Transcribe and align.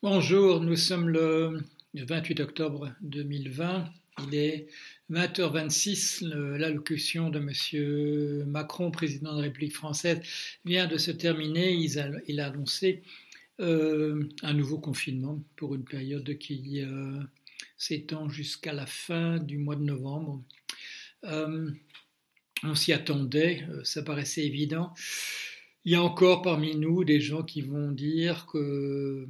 Bonjour, 0.00 0.60
nous 0.60 0.76
sommes 0.76 1.08
le 1.08 1.58
28 1.92 2.38
octobre 2.38 2.94
2020. 3.00 3.84
Il 4.28 4.34
est 4.36 4.68
20h26. 5.10 6.24
L'allocution 6.56 7.30
de 7.30 7.40
M. 7.40 8.44
Macron, 8.46 8.92
président 8.92 9.32
de 9.32 9.38
la 9.38 9.42
République 9.46 9.74
française, 9.74 10.20
vient 10.64 10.86
de 10.86 10.98
se 10.98 11.10
terminer. 11.10 11.72
Il 11.72 12.38
a, 12.38 12.46
annoncé 12.46 13.02
euh, 13.58 14.28
un 14.44 14.54
nouveau 14.54 14.78
confinement 14.78 15.42
pour 15.56 15.74
une 15.74 15.84
période 15.84 16.38
qui 16.38 16.80
euh, 16.80 17.18
s'étend 17.76 18.28
jusqu'à 18.28 18.72
la 18.72 18.86
fin 18.86 19.38
du 19.38 19.58
mois 19.58 19.74
de 19.74 19.82
novembre. 19.82 20.44
Euh, 21.24 21.72
on 22.62 22.76
s'y 22.76 22.92
attendait, 22.92 23.66
ça 23.82 24.04
paraissait 24.04 24.46
évident. 24.46 24.94
Il 25.84 25.90
y 25.90 25.96
a 25.96 26.02
encore 26.04 26.42
parmi 26.42 26.76
nous 26.76 27.02
des 27.02 27.20
gens 27.20 27.42
qui 27.42 27.62
vont 27.62 27.90
dire 27.90 28.46
que 28.46 29.26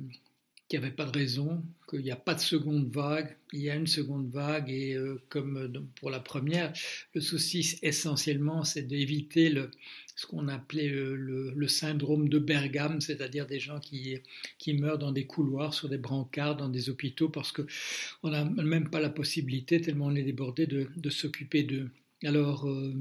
qu'il 0.68 0.78
n'y 0.78 0.84
avait 0.84 0.94
pas 0.94 1.06
de 1.06 1.18
raison, 1.18 1.62
qu'il 1.88 2.00
n'y 2.00 2.10
a 2.10 2.16
pas 2.16 2.34
de 2.34 2.40
seconde 2.40 2.90
vague, 2.90 3.36
il 3.52 3.60
y 3.60 3.70
a 3.70 3.74
une 3.74 3.86
seconde 3.86 4.30
vague 4.30 4.70
et 4.70 4.95
euh, 4.95 5.20
comme 5.30 5.56
euh, 5.56 5.80
pour 5.96 6.10
la 6.10 6.20
première, 6.20 6.72
le 7.14 7.20
souci 7.20 7.78
essentiellement 7.82 8.64
c'est 8.64 8.82
d'éviter 8.82 9.48
le, 9.48 9.70
ce 10.18 10.26
qu'on 10.26 10.48
appelait 10.48 10.88
le, 10.88 11.68
syndrome 11.68 12.28
de 12.28 12.40
Bergame, 12.40 13.00
c'est-à-dire 13.00 13.46
des 13.46 13.60
gens 13.60 13.78
qui, 13.78 14.18
qui 14.59 14.74
meurent 14.74 14.98
dans 14.98 15.12
des 15.12 15.26
couloirs, 15.26 15.73
sur 15.73 15.88
des 15.88 15.96
brancards, 15.96 16.56
dans 16.56 16.68
des 16.68 16.90
hôpitaux 16.90 17.28
parce 17.28 17.52
qu'on 17.52 18.30
n'a 18.30 18.45
même 18.45 18.90
pas 18.90 19.00
la 19.00 19.10
possibilité, 19.10 19.80
tellement 19.80 20.06
on 20.06 20.16
est 20.16 20.24
débordé, 20.24 20.66
de, 20.66 21.10
s'occuper 21.10 21.62
d'eux. 21.62 21.90
Alors, 22.24 22.68
euh, 22.68 22.95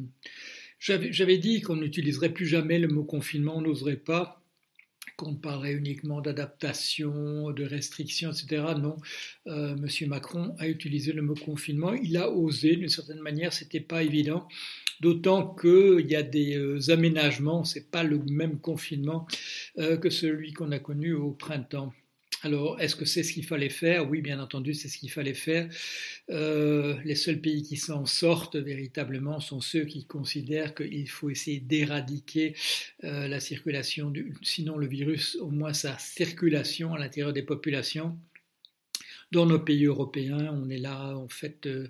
j'avais 0.80 1.40
dit 1.40 1.62
qu'on 1.62 1.78
n'utiliserait 1.78 2.34
plus 2.34 2.46
jamais 2.46 2.78
le 2.78 2.88
mot 2.88 3.04
confinement, 3.04 3.58
on 3.58 3.62
n'oserait 3.62 3.96
pas 3.96 4.44
qu'on 5.18 5.36
parlerait 5.36 5.74
uniquement 5.74 6.22
d'adaptation, 6.22 7.52
de 7.52 7.66
restrictions, 7.66 8.32
etc. 8.32 8.64
Non, 8.78 8.98
euh, 9.48 9.76
M. 9.76 10.10
Macron 10.10 10.56
a 10.60 10.68
utilisé 10.68 11.12
le 11.12 11.24
mot 11.24 11.34
confinement. 11.34 11.94
Il 11.94 12.16
a 12.18 12.30
osé, 12.30 12.76
d'une 12.76 12.88
certaine 12.88 13.20
manière, 13.20 13.52
c'était 13.52 13.80
pas 13.80 14.04
évident. 14.04 14.48
D'autant 15.02 15.56
qu'il 15.56 16.10
y 16.10 16.16
a 16.16 16.24
des 16.24 16.56
euh, 16.56 16.92
aménagements, 16.92 17.64
c'est 17.64 17.90
pas 17.90 18.04
le 18.04 18.20
même 18.20 18.60
confinement 18.60 19.28
euh, 19.80 19.98
que 19.98 20.10
celui 20.10 20.54
qu'on 20.54 20.72
a 20.72 20.80
connu 20.80 21.14
au 21.14 21.32
printemps. 21.32 21.94
Alors, 22.44 22.80
est-ce 22.80 22.96
que 22.96 23.06
c'est 23.06 23.24
ce 23.24 23.34
qu'il 23.34 23.46
fallait 23.46 23.70
faire? 23.70 24.08
Oui, 24.08 24.22
bien 24.22 24.40
entendu, 24.40 24.76
c'est 24.76 24.90
ce 24.90 25.00
qu'il 25.00 25.10
fallait 25.10 25.34
faire. 25.34 25.68
Euh, 26.30 26.96
les 27.04 27.16
seuls 27.16 27.42
pays 27.42 27.64
qui 27.64 27.78
s'en 27.78 28.06
sortent 28.06 28.58
véritablement 28.58 29.40
sont 29.40 29.60
ceux 29.60 29.86
qui 29.86 30.06
considèrent 30.06 30.76
qu'il 30.76 31.10
faut 31.10 31.32
essayer 31.32 31.60
d'éradiquer 31.60 32.56
euh, 33.04 33.28
la 33.28 33.40
circulation, 33.40 34.12
du, 34.12 34.36
sinon 34.44 34.78
le 34.78 34.88
virus, 34.88 35.36
au 35.42 35.50
moins 35.50 35.74
sa 35.74 35.98
circulation 35.98 36.94
à 36.94 37.00
l'intérieur 37.00 37.34
des 37.34 37.42
populations. 37.42 38.16
Dans 39.32 39.48
nos 39.48 39.60
pays 39.60 39.86
européens, 39.86 40.54
on 40.54 40.70
est 40.70 40.78
là, 40.78 41.18
en 41.18 41.28
fait, 41.28 41.66
euh, 41.66 41.88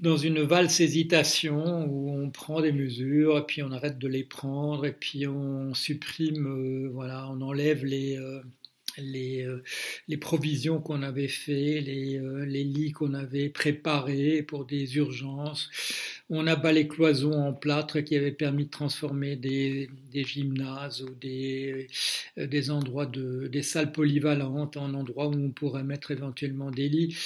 dans 0.00 0.16
une 0.16 0.40
valse 0.40 0.80
hésitation 0.80 1.84
où 1.84 2.10
on 2.10 2.30
prend 2.30 2.62
des 2.62 2.72
mesures, 2.72 3.46
puis 3.46 3.62
on 3.62 3.70
arrête 3.70 3.98
de 3.98 4.08
les 4.08 4.24
prendre, 4.24 4.86
et 4.86 4.92
puis 4.92 5.26
on 5.26 5.74
supprime, 5.74 6.88
voilà, 6.88 7.28
on 7.30 7.42
enlève 7.42 7.84
les 7.84 8.18
les, 8.98 9.42
euh, 9.42 9.62
les 10.08 10.16
provisions 10.16 10.80
qu'on 10.80 11.02
avait 11.02 11.28
fait, 11.28 11.80
les, 11.80 12.18
euh, 12.18 12.44
les 12.44 12.64
lits 12.64 12.92
qu'on 12.92 13.14
avait 13.14 13.48
préparés 13.48 14.42
pour 14.42 14.64
des 14.64 14.96
urgences. 14.96 15.70
On 16.30 16.46
abat 16.46 16.72
les 16.72 16.88
cloisons 16.88 17.32
en 17.32 17.52
plâtre 17.52 18.00
qui 18.00 18.16
avaient 18.16 18.32
permis 18.32 18.66
de 18.66 18.70
transformer 18.70 19.36
des, 19.36 19.88
gymnases 20.12 21.02
ou 21.02 21.14
des, 21.14 21.88
euh, 22.38 22.46
des 22.46 22.70
endroits 22.70 23.06
de, 23.06 23.48
des 23.48 23.62
salles 23.62 23.92
polyvalentes 23.92 24.76
en 24.76 24.94
endroits 24.94 25.28
où 25.28 25.34
on 25.34 25.50
pourrait 25.50 25.84
mettre 25.84 26.10
éventuellement 26.10 26.70
des 26.70 26.88
lits. 26.88 27.16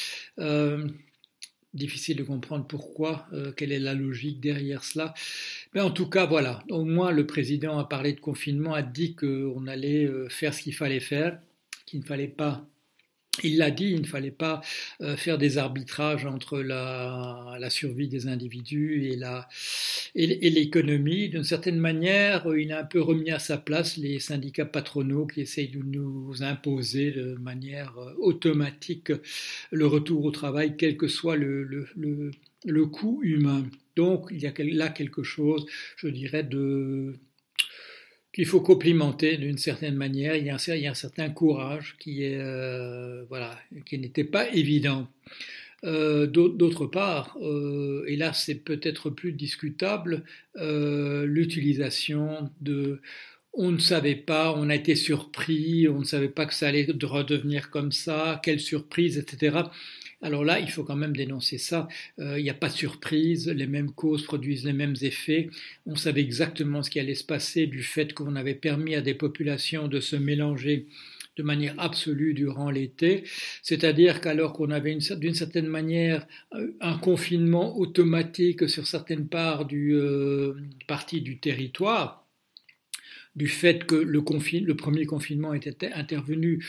difficile 1.75 2.17
de 2.17 2.23
comprendre 2.23 2.67
pourquoi, 2.67 3.29
quelle 3.57 3.71
est 3.71 3.79
la 3.79 3.93
logique 3.93 4.41
derrière 4.41 4.83
cela. 4.83 5.13
Mais 5.75 5.83
en 5.83 5.91
tout 5.91 6.09
cas, 6.09 6.25
voilà. 6.25 6.65
Au 6.71 6.85
moins, 6.85 7.11
le 7.11 7.27
président 7.27 7.79
a 7.79 7.85
parlé 7.85 8.15
de 8.15 8.21
confinement, 8.21 8.73
a 8.73 8.83
dit 8.83 9.15
qu'on 9.15 9.67
allait 9.67 10.09
faire 10.31 10.55
ce 10.55 10.63
qu'il 10.63 10.75
fallait 10.75 11.01
faire 11.01 11.39
qu'il 11.87 12.01
ne 12.01 12.05
fallait 12.05 12.29
pas 12.29 12.69
il 13.43 13.59
l'a 13.59 13.71
dit, 13.71 13.91
il 13.91 14.01
ne 14.03 14.07
fallait 14.07 14.31
pas 14.31 14.61
euh, 15.01 15.17
faire 15.17 15.39
des 15.39 15.59
arbitrages 15.59 16.27
entre 16.27 16.61
la, 16.61 17.59
survie 17.69 18.09
des 18.09 18.29
individus 18.29 19.05
et, 19.05 19.19
et, 20.15 20.51
l'économie. 20.51 21.29
D'une 21.29 21.45
certaine 21.45 21.79
manière, 21.79 22.47
il 22.57 22.73
a 22.73 22.81
un 22.81 22.85
peu 22.85 23.01
remis 23.01 23.31
à 23.31 23.39
sa 23.39 23.59
place 23.59 23.97
les 23.97 24.21
syndicats 24.21 24.65
patronaux 24.65 25.27
qui 25.27 25.41
essayent 25.41 25.69
de 25.69 25.83
nous 25.83 26.43
imposer 26.43 27.11
de 27.11 27.35
manière 27.35 27.99
euh, 27.99 28.15
automatique 28.19 29.13
le 29.71 29.87
retour 29.87 30.25
au 30.25 30.31
travail, 30.31 30.77
quel 30.77 30.97
que 30.97 31.09
soit 31.09 31.37
le, 31.37 31.65
le, 31.65 31.89
le, 31.97 32.31
le 32.65 32.87
coût 32.87 33.21
humain. 33.23 33.67
Donc, 33.97 34.29
il 34.31 34.41
y 34.41 34.47
a 34.47 34.53
là 34.59 34.89
quelque 34.91 35.23
chose, 35.23 35.67
je 35.97 36.09
dirais, 36.09 36.45
de 36.45 37.15
qu'il 38.37 38.45
faut 38.45 38.61
complimenter 38.61 39.39
d'une 39.39 39.57
certaine 39.57 39.97
manière. 39.97 40.37
Il 40.37 40.45
y, 40.45 40.51
a 40.51 40.57
un, 40.91 40.95
certain 40.95 41.31
courage 41.31 41.97
qui 41.99 42.23
est 42.23 42.37
euh, 42.39 43.25
voilà, 43.31 43.59
qui 43.87 43.99
n'était 43.99 44.25
pas 44.25 44.51
évident. 44.51 45.09
Euh, 45.85 46.27
D'autre 46.27 46.85
part, 46.85 47.39
euh, 47.41 48.05
et 48.07 48.17
là 48.17 48.35
c'est 48.35 48.57
peut-être 48.57 49.09
plus 49.09 49.33
discutable, 49.33 50.23
l'utilisation 50.55 52.51
de 52.61 53.01
on 53.55 53.71
ne 53.73 53.79
savait 53.79 54.17
pas, 54.17 54.53
on 54.55 54.69
a 54.69 54.75
été 54.75 54.97
surpris, 54.97 55.89
on 55.89 56.01
ne 56.01 56.05
savait 56.05 56.29
pas 56.29 56.45
que 56.45 56.53
ça 56.53 56.69
allait 56.69 56.87
redevenir 57.05 57.71
comme 57.71 57.91
ça, 57.91 58.39
quelle 58.45 58.61
surprise, 58.61 59.17
etc. 59.17 59.61
Alors 60.23 60.45
là, 60.45 60.59
il 60.59 60.71
faut 60.71 60.83
quand 60.83 60.97
même 60.97 61.15
dénoncer 61.15 61.59
ça. 61.59 61.89
Euh, 62.19 62.39
il 62.39 62.43
n'y 62.43 62.51
a 62.51 62.55
pas 62.55 62.69
de 62.69 62.75
surprise, 62.75 63.49
les 63.49 63.67
mêmes 63.67 63.93
causes 63.93 64.25
produisent 64.25 64.65
les 64.65 64.73
mêmes 64.73 64.97
effets. 65.03 65.51
On 65.85 65.95
savait 65.95 66.23
exactement 66.23 66.83
ce 66.83 66.91
qui 66.91 67.01
allait 67.01 67.15
se 67.15 67.25
passer 67.25 67.67
du 67.67 67.83
fait 67.83 68.15
qu'on 68.15 68.35
avait 68.35 68.55
permis 68.55 68.95
à 68.95 69.03
des 69.03 69.15
populations 69.15 69.89
de 69.89 70.01
se 70.01 70.17
mélanger 70.17 70.87
de 71.37 71.43
manière 71.43 71.75
absolue 71.79 72.33
durant 72.33 72.71
l'été, 72.71 73.25
c'est-à-dire 73.63 74.23
qu'alors 74.23 74.55
qu'on 74.55 74.71
avait 74.71 74.97
d'une 75.17 75.35
certaine 75.35 75.67
manière 75.67 76.27
euh, 76.55 76.73
un 76.81 76.97
confinement 76.97 77.77
automatique 77.79 78.69
sur 78.71 78.87
certaines 78.87 79.29
parts 79.29 79.67
du 79.67 79.95
euh, 79.95 80.55
du 81.13 81.39
territoire, 81.39 82.27
du 83.35 83.49
fait 83.49 83.85
que 83.85 83.95
le, 83.95 84.25
le 84.61 84.75
premier 84.75 85.05
confinement 85.05 85.53
était 85.53 85.93
intervenu 85.93 86.65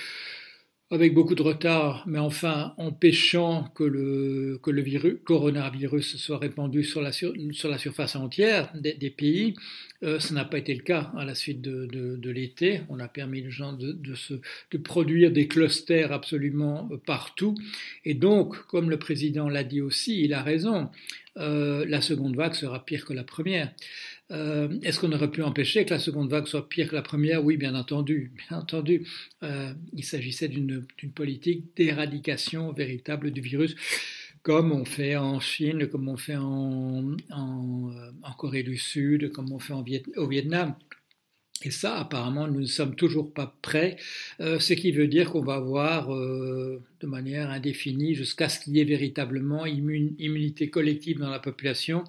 avec 0.90 1.14
beaucoup 1.14 1.36
de 1.36 1.42
retard, 1.42 2.06
mais 2.08 2.20
enfin 2.20 2.74
empêchant 2.78 3.66
que 3.76 3.84
le, 3.84 4.58
que 4.64 4.72
le 4.72 4.82
virus, 4.82 5.18
coronavirus 5.26 6.16
soit 6.16 6.38
répandu 6.38 6.84
sur 6.86 7.02
la, 7.02 7.12
sur, 7.12 7.34
la 7.36 7.78
surface 7.78 8.16
entière 8.16 8.72
des, 8.74 9.10
pays. 9.10 9.54
Euh, 10.04 10.20
ça 10.20 10.34
n'a 10.34 10.46
pas 10.46 10.58
été 10.58 10.74
le 10.74 10.84
cas 10.84 11.12
à 11.18 11.26
la 11.26 11.36
suite 11.36 11.62
de, 11.62 11.88
de, 11.88 12.16
de 12.16 12.30
l'été. 12.32 12.82
On 12.88 13.00
a 13.00 13.10
permis 13.10 13.46
aux 13.46 13.50
gens 13.50 13.74
de, 13.74 13.92
de, 13.92 14.16
se, 14.16 14.36
de 14.72 14.78
produire 14.78 15.32
des 15.32 15.50
clusters 15.50 16.14
absolument 16.14 16.90
partout. 17.06 17.56
Et 18.06 18.14
donc, 18.14 18.56
comme 18.68 18.90
le 18.90 18.98
président 18.98 19.50
l'a 19.50 19.66
dit 19.66 19.82
aussi, 19.82 20.24
il 20.24 20.34
a 20.34 20.42
raison, 20.42 20.90
euh, 21.38 21.86
la 21.88 22.02
seconde 22.02 22.36
vague 22.36 22.54
sera 22.54 22.84
pire 22.84 23.06
que 23.06 23.14
la 23.14 23.24
première. 23.24 23.72
Euh, 24.32 24.80
Est-ce 24.82 25.00
qu'on 25.00 25.12
aurait 25.12 25.32
pu 25.32 25.42
empêcher 25.42 25.86
que 25.86 25.92
la 25.92 26.00
seconde 26.00 26.30
vague 26.30 26.48
soit 26.48 26.68
pire 26.68 26.90
que 26.90 26.96
la 26.96 27.02
première? 27.02 27.44
Oui, 27.44 27.58
bien 27.58 27.76
entendu. 27.76 28.32
Bien 28.50 28.60
entendu, 28.60 29.06
euh, 29.44 29.74
il 29.94 30.04
s'agissait 30.04 30.48
d'une 30.48 30.86
politique 31.16 31.66
d'éradication 31.76 32.72
véritable 32.74 33.32
du 33.32 33.42
virus, 33.42 33.76
comme 34.42 34.72
on 34.72 34.86
fait 34.86 35.16
en 35.16 35.40
Chine, 35.40 35.88
comme 35.88 36.10
on 36.10 36.18
fait 36.18 36.38
en, 36.38 37.16
Corée 38.38 38.64
du 38.64 38.78
Sud, 38.78 39.32
comme 39.32 39.52
on 39.52 39.60
fait 39.60 39.74
au 39.74 40.28
Vietnam. 40.28 40.76
Et 41.64 41.72
ça, 41.72 41.98
apparemment, 41.98 42.48
nous 42.48 42.62
ne 42.62 42.66
sommes 42.66 42.96
toujours 42.96 43.34
pas 43.34 43.56
prêts, 43.64 43.98
euh, 44.42 44.60
ce 44.60 44.74
qui 44.74 44.92
veut 44.92 45.08
dire 45.08 45.32
qu'on 45.32 45.42
va 45.42 45.56
avoir 45.56 46.14
euh, 46.14 46.80
de 47.00 47.08
manière 47.08 47.50
indéfinie 47.50 48.14
jusqu'à 48.14 48.48
ce 48.48 48.60
qu'il 48.60 48.78
y 48.78 48.80
ait 48.80 48.84
véritablement 48.84 49.66
immunité 49.66 50.70
collective 50.70 51.20
dans 51.20 51.32
la 51.32 51.40
population. 51.40 52.04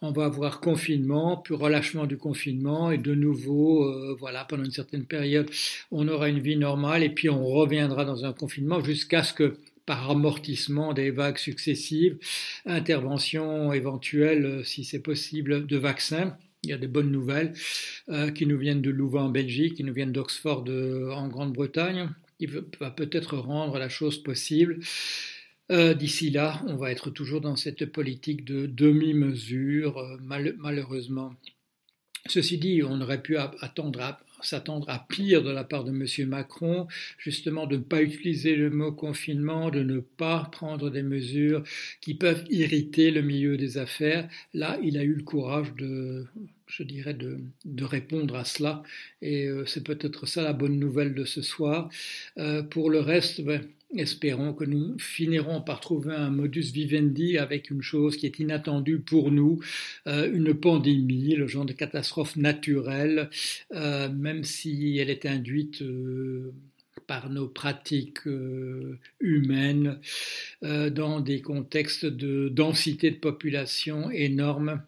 On 0.00 0.12
va 0.12 0.24
avoir 0.24 0.60
confinement, 0.60 1.36
puis 1.36 1.54
relâchement 1.54 2.06
du 2.06 2.16
confinement, 2.16 2.90
et 2.90 2.96
de 2.96 3.14
nouveau, 3.14 3.84
euh, 3.84 4.16
voilà, 4.18 4.44
pendant 4.44 4.64
une 4.64 4.70
certaine 4.70 5.04
période, 5.04 5.50
on 5.90 6.08
aura 6.08 6.30
une 6.30 6.40
vie 6.40 6.56
normale, 6.56 7.02
et 7.02 7.10
puis 7.10 7.28
on 7.28 7.44
reviendra 7.44 8.06
dans 8.06 8.24
un 8.24 8.32
confinement 8.32 8.82
jusqu'à 8.82 9.22
ce 9.22 9.34
que 9.34 9.58
par 9.84 10.10
amortissement 10.10 10.94
des 10.94 11.10
vagues 11.10 11.38
successives, 11.38 12.18
intervention 12.64 13.72
éventuelle, 13.72 14.62
si 14.64 14.84
c'est 14.84 15.02
possible, 15.02 15.66
de 15.66 15.76
vaccins 15.76 16.36
il 16.62 16.70
y 16.70 16.72
a 16.72 16.78
des 16.78 16.88
bonnes 16.88 17.10
nouvelles 17.10 17.52
euh, 18.08 18.30
qui 18.30 18.46
nous 18.46 18.58
viennent 18.58 18.82
de 18.82 18.90
Louvain 18.90 19.24
en 19.24 19.28
Belgique, 19.30 19.74
qui 19.74 19.84
nous 19.84 19.94
viennent 19.94 20.12
d'Oxford 20.12 20.64
euh, 20.68 21.10
en 21.12 21.28
Grande-Bretagne. 21.28 22.10
Il 22.38 22.50
va 22.80 22.90
peut-être 22.90 23.38
rendre 23.38 23.78
la 23.78 23.88
chose 23.88 24.22
possible. 24.22 24.80
Euh, 25.72 25.94
d'ici 25.94 26.30
là, 26.30 26.62
on 26.66 26.76
va 26.76 26.90
être 26.90 27.10
toujours 27.10 27.40
dans 27.40 27.56
cette 27.56 27.86
politique 27.86 28.44
de 28.44 28.66
demi-mesure, 28.66 30.18
malheureusement. 30.20 31.34
Ceci 32.26 32.58
dit, 32.58 32.82
on 32.82 33.00
aurait 33.00 33.22
pu 33.22 33.36
attendre 33.36 34.00
s'attendre 34.42 34.88
à 34.90 35.04
pire 35.08 35.42
de 35.42 35.50
la 35.50 35.64
part 35.64 35.84
de 35.84 35.90
M. 35.90 36.28
Macron, 36.28 36.86
justement 37.18 37.66
de 37.66 37.76
ne 37.76 37.82
pas 37.82 38.02
utiliser 38.02 38.56
le 38.56 38.70
mot 38.70 38.92
confinement, 38.92 39.70
de 39.70 39.82
ne 39.82 40.00
pas 40.00 40.48
prendre 40.52 40.90
des 40.90 41.02
mesures 41.02 41.62
qui 42.00 42.14
peuvent 42.14 42.44
irriter 42.50 43.10
le 43.10 43.22
milieu 43.22 43.56
des 43.56 43.78
affaires. 43.78 44.28
Là, 44.54 44.78
il 44.82 44.98
a 44.98 45.02
eu 45.02 45.14
le 45.14 45.22
courage 45.22 45.74
de, 45.74 46.26
je 46.66 46.82
dirais, 46.82 47.14
de, 47.14 47.84
répondre 47.84 48.34
à 48.36 48.44
cela. 48.44 48.82
Et 49.22 49.46
euh, 49.46 49.64
c'est 49.66 49.84
peut-être 49.84 50.26
ça 50.26 50.42
la 50.42 50.52
bonne 50.52 50.78
nouvelle 50.78 51.14
de 51.14 51.24
ce 51.24 51.42
soir. 51.42 51.88
Euh, 52.38 52.62
pour 52.62 52.90
le 52.90 53.00
reste, 53.00 53.40
ben, 53.42 53.62
Espérons 53.96 54.52
que 54.52 54.64
nous 54.64 54.98
finirons 54.98 55.62
par 55.62 55.80
trouver 55.80 56.14
un 56.14 56.28
modus 56.28 56.70
vivendi 56.72 57.38
avec 57.38 57.70
une 57.70 57.80
chose 57.80 58.16
qui 58.16 58.26
est 58.26 58.38
inattendue 58.38 58.98
pour 58.98 59.30
nous, 59.30 59.60
euh, 60.06 60.30
une 60.30 60.52
pandémie, 60.52 61.34
le 61.34 61.46
genre 61.46 61.64
de 61.64 61.72
catastrophe 61.72 62.36
naturelle, 62.36 63.30
euh, 63.74 64.10
même 64.10 64.44
si 64.44 64.98
elle 64.98 65.08
est 65.08 65.24
induite 65.24 65.80
euh, 65.80 66.52
par 67.06 67.30
nos 67.30 67.48
pratiques 67.48 68.26
humaines 69.20 70.00
dans 70.62 71.20
des 71.20 71.40
contextes 71.40 72.06
de 72.06 72.48
densité 72.48 73.12
de 73.12 73.16
population 73.16 74.10
énorme, 74.10 74.82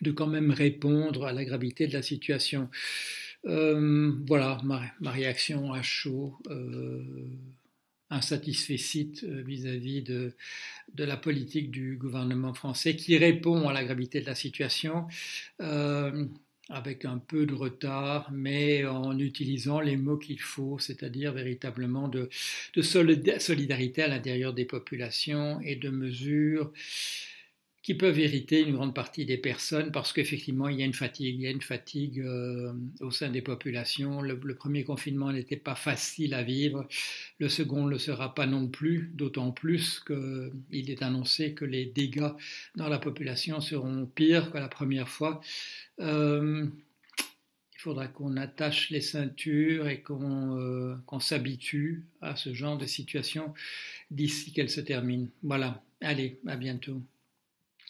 de 0.00 0.10
quand 0.10 0.26
même 0.26 0.50
répondre 0.50 1.26
à 1.26 1.32
la 1.32 1.44
gravité 1.44 1.86
de 1.86 1.92
la 1.92 2.02
situation. 2.02 2.68
voilà 3.44 4.58
ma, 4.64 4.82
ma, 5.00 5.12
réaction 5.12 5.72
à 5.72 5.82
chaud 5.82 6.36
insatisfait 8.10 8.76
euh, 9.24 9.42
vis-à-vis 9.42 10.02
de, 10.02 10.32
de, 10.94 11.04
la 11.04 11.16
politique 11.16 11.70
du 11.70 11.96
gouvernement 11.96 12.54
français 12.54 12.96
qui 12.96 13.16
répond 13.18 13.68
à 13.68 13.72
la 13.72 13.84
gravité 13.84 14.20
de 14.20 14.26
la 14.26 14.34
situation 14.34 15.06
euh, 15.60 16.26
avec 16.70 17.04
un 17.04 17.18
peu 17.18 17.46
de 17.46 17.54
retard, 17.54 18.30
mais 18.30 18.84
en 18.84 19.18
utilisant 19.18 19.80
les 19.80 19.96
mots 19.96 20.18
qu'il 20.18 20.40
faut, 20.40 20.78
c'est-à-dire 20.78 21.32
véritablement 21.32 22.08
de, 22.08 22.28
de 22.74 22.82
solidarité 22.82 24.02
à 24.02 24.08
l'intérieur 24.08 24.52
des 24.52 24.66
populations 24.66 25.60
et 25.60 25.76
de 25.76 25.88
mesures 25.88 26.70
qui 27.88 27.94
peuvent 27.94 28.18
irriter 28.18 28.60
une 28.60 28.74
grande 28.74 28.94
partie 28.94 29.24
des 29.24 29.38
personnes 29.38 29.90
parce 29.92 30.12
qu'effectivement 30.12 30.68
il 30.68 30.78
y 30.78 30.82
a 30.82 30.84
une 30.84 30.92
fatigue, 30.92 31.36
il 31.36 31.40
y 31.40 31.46
a 31.46 31.50
une 31.50 31.62
fatigue 31.62 32.20
euh, 32.20 32.70
au 33.00 33.10
sein 33.10 33.30
des 33.30 33.40
populations. 33.40 34.20
Le, 34.20 34.38
premier 34.54 34.84
confinement 34.84 35.32
n'était 35.32 35.56
pas 35.56 35.74
facile 35.74 36.34
à 36.34 36.42
vivre, 36.42 36.86
le 37.38 37.48
second 37.48 37.86
ne 37.86 37.90
le 37.90 37.98
sera 37.98 38.34
pas 38.34 38.44
non 38.44 38.68
plus, 38.68 39.10
d'autant 39.14 39.52
plus 39.52 40.00
qu'il 40.00 40.90
est 40.90 41.00
annoncé 41.02 41.54
que 41.54 41.64
les 41.64 41.86
dégâts 41.86 42.32
dans 42.76 42.90
la 42.90 42.98
population 42.98 43.62
seront 43.62 44.04
pires 44.04 44.52
que 44.52 44.58
la 44.58 44.68
première 44.68 45.08
fois. 45.08 45.40
Euh, 46.00 46.66
il 47.74 47.80
faudra 47.80 48.06
qu'on 48.06 48.36
attache 48.36 48.90
les 48.90 49.00
ceintures 49.00 49.88
et 49.88 50.02
qu'on 50.02 50.58
euh, 50.58 51.20
s'habitue 51.20 52.04
à 52.20 52.36
ce 52.36 52.52
genre 52.52 52.76
de 52.76 52.84
situation 52.84 53.54
d'ici 54.10 54.52
qu'elle 54.52 54.68
se 54.68 54.82
termine. 54.82 55.30
Voilà, 55.42 55.82
allez, 56.02 56.38
à 56.46 56.56
bientôt. 56.56 57.00